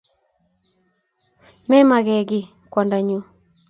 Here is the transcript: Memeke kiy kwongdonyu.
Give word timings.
Memeke 1.69 2.17
kiy 2.29 2.45
kwongdonyu. 2.71 3.19